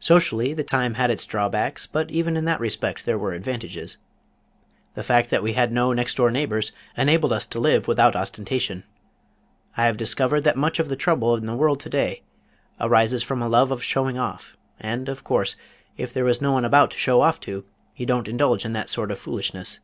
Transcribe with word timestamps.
Socially 0.00 0.52
the 0.52 0.64
time 0.64 0.94
had 0.94 1.12
its 1.12 1.24
draw 1.24 1.48
backs, 1.48 1.86
but 1.86 2.10
even 2.10 2.36
in 2.36 2.44
that 2.44 2.58
respect 2.58 3.06
there 3.06 3.16
were 3.16 3.34
advantages. 3.34 3.98
The 4.94 5.04
fact 5.04 5.30
that 5.30 5.44
we 5.44 5.52
had 5.52 5.70
no 5.70 5.92
next 5.92 6.16
door 6.16 6.32
neighbors 6.32 6.72
enabled 6.96 7.32
us 7.32 7.46
to 7.46 7.60
live 7.60 7.86
without 7.86 8.16
ostentation. 8.16 8.82
I 9.76 9.84
have 9.84 9.96
discovered 9.96 10.40
that 10.40 10.56
much 10.56 10.80
of 10.80 10.88
the 10.88 10.96
trouble 10.96 11.36
in 11.36 11.46
the 11.46 11.54
world 11.54 11.78
to 11.78 11.88
day 11.88 12.24
arises 12.80 13.22
from 13.22 13.40
a 13.42 13.48
love 13.48 13.70
of 13.70 13.84
showing 13.84 14.18
off, 14.18 14.56
and 14.80 15.08
of 15.08 15.22
course, 15.22 15.54
if 15.96 16.12
there 16.12 16.26
is 16.26 16.42
no 16.42 16.50
one 16.50 16.64
about 16.64 16.90
to 16.90 16.98
show 16.98 17.20
off 17.20 17.38
to, 17.42 17.64
you 17.94 18.06
don't 18.06 18.26
indulge 18.26 18.64
in 18.64 18.72
that 18.72 18.90
sort 18.90 19.12
of 19.12 19.20
foolishness. 19.20 19.78